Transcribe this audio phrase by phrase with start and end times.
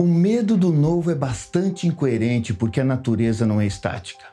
[0.00, 4.24] O medo do novo é bastante incoerente porque a natureza não é estática.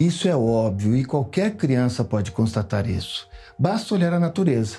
[0.00, 3.28] Isso é óbvio e qualquer criança pode constatar isso.
[3.56, 4.78] Basta olhar a natureza.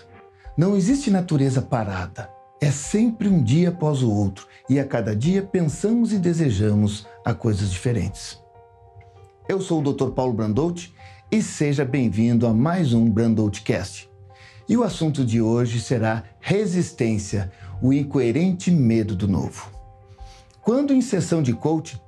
[0.58, 2.29] Não existe natureza parada.
[2.60, 7.33] É sempre um dia após o outro e a cada dia pensamos e desejamos a
[7.33, 8.38] coisas diferentes.
[9.47, 10.10] Eu sou o Dr.
[10.10, 10.94] Paulo Brandout
[11.31, 14.12] e seja bem-vindo a mais um Brandoutcast.
[14.67, 17.49] E o assunto de hoje será resistência,
[17.81, 19.73] o incoerente medo do novo.
[20.63, 21.99] Quando em sessão de coaching,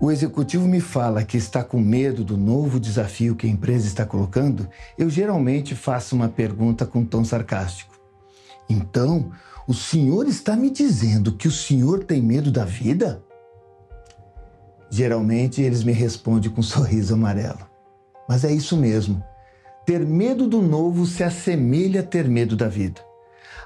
[0.00, 4.04] o executivo me fala que está com medo do novo desafio que a empresa está
[4.04, 7.94] colocando, eu geralmente faço uma pergunta com tom sarcástico.
[8.68, 9.30] Então,
[9.68, 13.22] o senhor está me dizendo que o senhor tem medo da vida?
[14.90, 17.70] Geralmente eles me respondem com um sorriso amarelo.
[18.28, 19.22] Mas é isso mesmo.
[19.86, 23.00] Ter medo do novo se assemelha a ter medo da vida.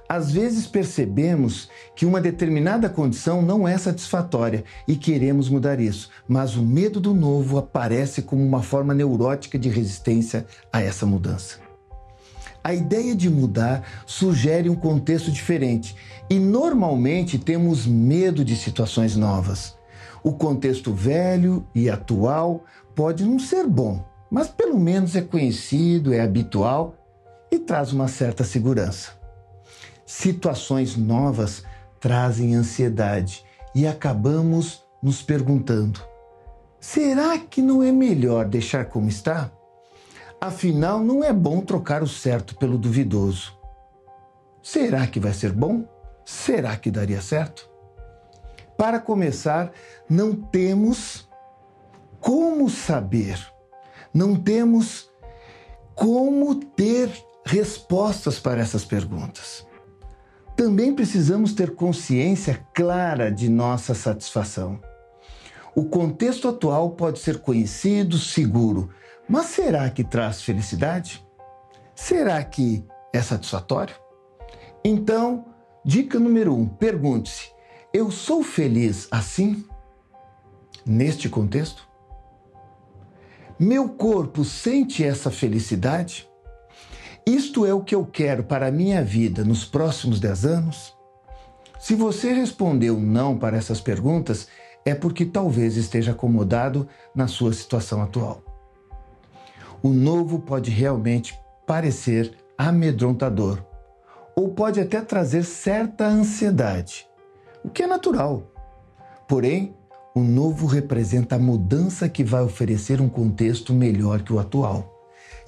[0.08, 6.56] Às vezes percebemos que uma determinada condição não é satisfatória e queremos mudar isso, mas
[6.56, 11.58] o medo do novo aparece como uma forma neurótica de resistência a essa mudança.
[12.62, 15.96] A ideia de mudar sugere um contexto diferente
[16.30, 19.76] e normalmente temos medo de situações novas.
[20.22, 22.64] O contexto velho e atual
[22.94, 26.94] pode não ser bom, mas pelo menos é conhecido, é habitual
[27.50, 29.25] e traz uma certa segurança
[30.06, 31.64] situações novas
[31.98, 36.00] trazem ansiedade e acabamos nos perguntando:
[36.80, 39.50] será que não é melhor deixar como está?
[40.40, 43.58] Afinal, não é bom trocar o certo pelo duvidoso.
[44.62, 45.84] Será que vai ser bom?
[46.24, 47.68] Será que daria certo?
[48.76, 49.72] Para começar,
[50.08, 51.28] não temos
[52.20, 53.40] como saber,
[54.12, 55.10] não temos
[55.94, 57.10] como ter
[57.44, 59.66] respostas para essas perguntas
[60.56, 64.80] também precisamos ter consciência clara de nossa satisfação.
[65.74, 68.88] O contexto atual pode ser conhecido, seguro,
[69.28, 71.22] mas será que traz felicidade?
[71.94, 73.94] Será que é satisfatório?
[74.82, 75.44] Então,
[75.84, 77.50] dica número um: pergunte-se:
[77.92, 79.62] eu sou feliz assim?
[80.86, 81.86] Neste contexto?
[83.58, 86.28] Meu corpo sente essa felicidade?
[87.28, 90.96] Isto é o que eu quero para a minha vida nos próximos 10 anos?
[91.76, 94.46] Se você respondeu não para essas perguntas,
[94.84, 98.44] é porque talvez esteja acomodado na sua situação atual.
[99.82, 103.60] O novo pode realmente parecer amedrontador,
[104.36, 107.08] ou pode até trazer certa ansiedade,
[107.64, 108.52] o que é natural.
[109.26, 109.74] Porém,
[110.14, 114.92] o novo representa a mudança que vai oferecer um contexto melhor que o atual.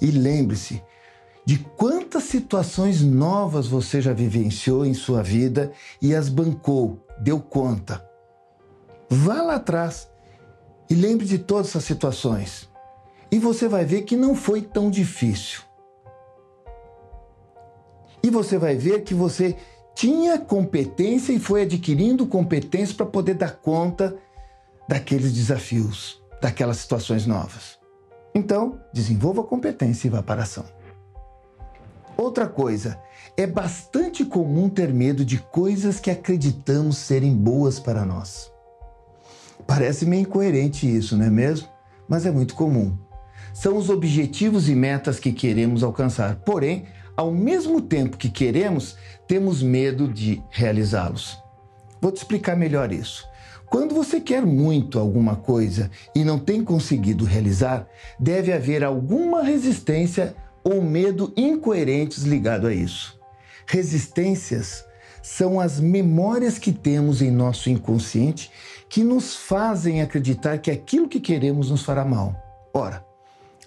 [0.01, 0.83] E lembre-se
[1.49, 8.07] de quantas situações novas você já vivenciou em sua vida e as bancou, deu conta.
[9.09, 10.07] Vá lá atrás
[10.87, 12.69] e lembre de todas essas situações.
[13.31, 15.63] E você vai ver que não foi tão difícil.
[18.21, 19.57] E você vai ver que você
[19.95, 24.15] tinha competência e foi adquirindo competência para poder dar conta
[24.87, 27.79] daqueles desafios, daquelas situações novas.
[28.35, 30.77] Então, desenvolva a competência e vá para a ação.
[32.19, 32.99] Outra coisa,
[33.37, 38.51] é bastante comum ter medo de coisas que acreditamos serem boas para nós.
[39.65, 41.69] Parece meio incoerente isso, não é mesmo?
[42.09, 42.97] Mas é muito comum.
[43.53, 49.63] São os objetivos e metas que queremos alcançar, porém, ao mesmo tempo que queremos, temos
[49.63, 51.41] medo de realizá-los.
[52.01, 53.25] Vou te explicar melhor isso.
[53.67, 57.87] Quando você quer muito alguma coisa e não tem conseguido realizar,
[58.19, 63.19] deve haver alguma resistência ou medo incoerentes ligado a isso.
[63.65, 64.85] Resistências
[65.21, 68.51] são as memórias que temos em nosso inconsciente
[68.89, 72.35] que nos fazem acreditar que aquilo que queremos nos fará mal.
[72.73, 73.05] Ora,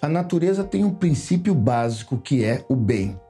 [0.01, 3.21] a natureza tem um princípio básico que é o bem.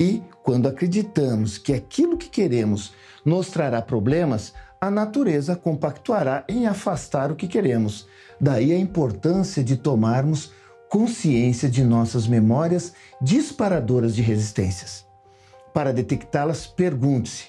[0.00, 2.92] E quando acreditamos que aquilo que queremos
[3.24, 8.06] nos trará problemas, a natureza compactuará em afastar o que queremos.
[8.40, 10.50] Daí a importância de tomarmos
[10.94, 15.04] consciência de nossas memórias disparadoras de resistências.
[15.72, 17.46] Para detectá-las, pergunte-se: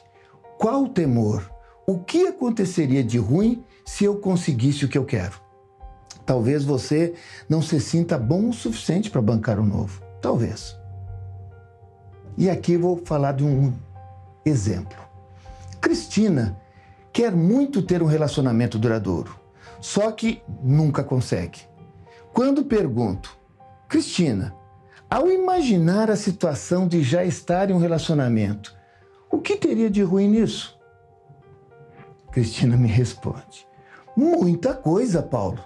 [0.57, 1.47] qual o temor?
[1.85, 5.39] O que aconteceria de ruim se eu conseguisse o que eu quero?
[6.25, 7.13] Talvez você
[7.47, 10.01] não se sinta bom o suficiente para bancar o novo.
[10.19, 10.75] Talvez.
[12.35, 13.71] E aqui vou falar de um
[14.43, 14.97] exemplo.
[15.79, 16.59] Cristina
[17.13, 19.39] quer muito ter um relacionamento duradouro,
[19.79, 21.74] só que nunca consegue.
[22.35, 23.39] Quando pergunto,
[23.87, 24.53] Cristina,
[25.09, 28.75] ao imaginar a situação de já estar em um relacionamento,
[29.31, 30.77] o que teria de ruim nisso?
[32.33, 33.65] Cristina me responde:
[34.17, 35.63] Muita coisa, Paulo.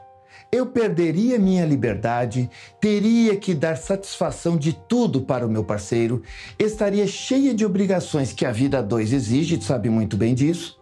[0.51, 2.47] Eu perderia minha liberdade,
[2.79, 6.21] teria que dar satisfação de tudo para o meu parceiro,
[6.59, 10.79] estaria cheia de obrigações que a vida a dois exige, sabe muito bem disso.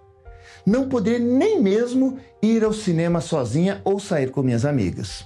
[0.66, 5.26] Não poderia nem mesmo ir ao cinema sozinha ou sair com minhas amigas.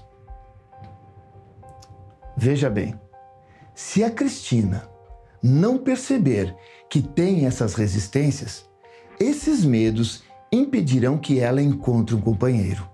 [2.44, 3.00] Veja bem,
[3.76, 4.90] se a Cristina
[5.44, 6.56] não perceber
[6.90, 8.66] que tem essas resistências,
[9.20, 12.90] esses medos impedirão que ela encontre um companheiro,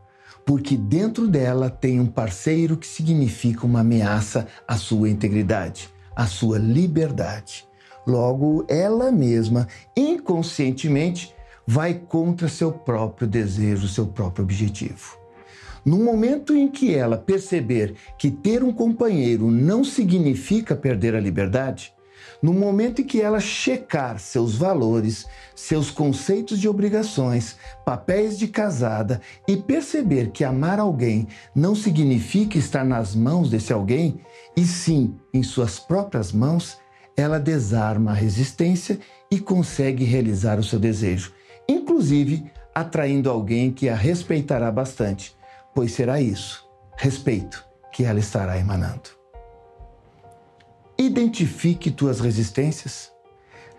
[0.45, 6.57] porque dentro dela tem um parceiro que significa uma ameaça à sua integridade, à sua
[6.57, 7.65] liberdade.
[8.05, 9.65] Logo, ela mesma,
[9.95, 11.33] inconscientemente,
[11.65, 15.16] vai contra seu próprio desejo, seu próprio objetivo.
[15.87, 21.93] No momento em que ela perceber que ter um companheiro não significa perder a liberdade,
[22.43, 25.25] no momento em que ela checar seus valores,
[25.55, 27.55] seus conceitos de obrigações,
[27.85, 31.25] papéis de casada e perceber que amar alguém
[31.55, 34.19] não significa estar nas mãos desse alguém,
[34.57, 36.77] e sim em suas próprias mãos,
[37.15, 38.99] ela desarma a resistência
[39.31, 41.31] e consegue realizar o seu desejo,
[41.65, 45.36] inclusive atraindo alguém que a respeitará bastante
[45.77, 47.63] pois será isso, respeito,
[47.93, 49.11] que ela estará emanando.
[50.97, 53.11] Identifique tuas resistências,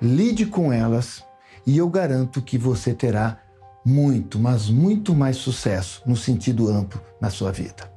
[0.00, 1.24] lide com elas
[1.66, 3.40] e eu garanto que você terá
[3.84, 7.92] muito, mas muito mais sucesso no sentido amplo na sua vida.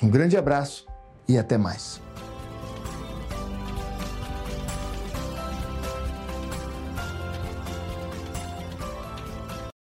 [0.00, 0.86] Um grande abraço
[1.26, 2.00] e até mais.